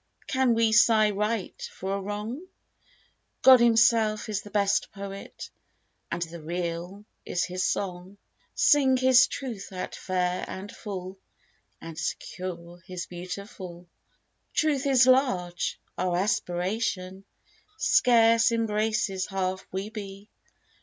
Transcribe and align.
Can 0.25 0.55
we 0.55 0.71
sigh 0.71 1.11
right 1.11 1.61
for 1.71 1.93
a 1.93 2.01
wrong? 2.01 2.47
God 3.43 3.59
Himself 3.59 4.29
is 4.29 4.41
the 4.41 4.49
best 4.49 4.91
Poet, 4.91 5.51
And 6.11 6.23
the 6.23 6.41
Real 6.41 7.05
is 7.23 7.43
His 7.43 7.63
song. 7.63 8.17
Sing 8.55 8.97
His 8.97 9.27
Truth 9.27 9.71
out 9.71 9.93
fair 9.93 10.43
and 10.47 10.75
full, 10.75 11.19
And 11.79 11.99
secure 11.99 12.79
His 12.79 13.05
beautiful. 13.05 13.85
Truth 14.55 14.87
is 14.87 15.05
large. 15.05 15.79
Our 15.99 16.17
aspiration 16.17 17.23
Scarce 17.77 18.51
embraces 18.51 19.27
half 19.27 19.67
we 19.71 19.91
be. 19.91 20.31